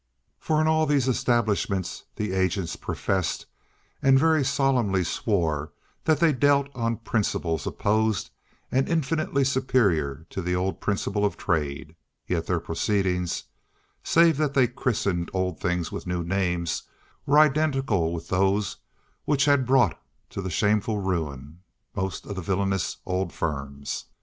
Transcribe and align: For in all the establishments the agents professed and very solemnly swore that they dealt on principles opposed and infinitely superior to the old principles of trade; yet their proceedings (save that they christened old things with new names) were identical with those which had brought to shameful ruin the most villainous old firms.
For 0.39 0.59
in 0.59 0.65
all 0.67 0.87
the 0.87 0.95
establishments 0.95 2.05
the 2.15 2.31
agents 2.33 2.75
professed 2.75 3.45
and 4.01 4.17
very 4.17 4.43
solemnly 4.43 5.03
swore 5.03 5.73
that 6.05 6.19
they 6.19 6.33
dealt 6.33 6.69
on 6.73 6.97
principles 6.97 7.67
opposed 7.67 8.31
and 8.71 8.89
infinitely 8.89 9.43
superior 9.43 10.25
to 10.31 10.41
the 10.41 10.55
old 10.55 10.81
principles 10.81 11.23
of 11.27 11.37
trade; 11.37 11.95
yet 12.25 12.47
their 12.47 12.59
proceedings 12.59 13.43
(save 14.03 14.37
that 14.37 14.55
they 14.55 14.67
christened 14.67 15.29
old 15.35 15.59
things 15.59 15.91
with 15.91 16.07
new 16.07 16.23
names) 16.23 16.81
were 17.27 17.37
identical 17.37 18.11
with 18.11 18.29
those 18.29 18.77
which 19.25 19.45
had 19.45 19.67
brought 19.67 20.01
to 20.31 20.49
shameful 20.49 20.97
ruin 20.97 21.59
the 21.93 22.01
most 22.01 22.25
villainous 22.25 22.97
old 23.05 23.31
firms. 23.31 24.05